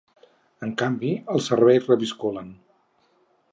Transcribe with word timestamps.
En 0.67 0.71
canvi, 0.81 1.11
els 1.35 1.51
serveis 1.53 1.93
reviscolen. 1.93 2.51